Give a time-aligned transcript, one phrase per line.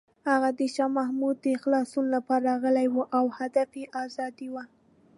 [0.29, 4.63] هغه د شاه محمود د خلاصون لپاره راغلی و او هدف یې ازادي وه.